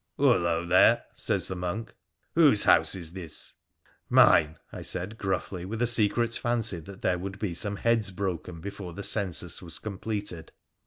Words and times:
'Hullo, 0.17 0.65
there!' 0.67 1.03
says 1.27 1.47
the 1.47 1.55
monk.' 1.55 1.93
Whose 2.33 2.63
house 2.63 2.95
is 2.95 3.13
this?'' 3.13 3.53
Mine,' 4.09 4.57
I 4.73 4.81
said 4.81 5.15
gruffly, 5.15 5.63
with 5.63 5.79
a 5.79 5.85
secret 5.85 6.33
fancy 6.33 6.79
that 6.79 7.03
there 7.03 7.19
would 7.19 7.37
be 7.37 7.53
some 7.53 7.75
heads 7.75 8.09
broken 8.09 8.61
before 8.61 8.93
the 8.93 9.03
census 9.03 9.61
was 9.61 9.77
completed. 9.77 10.53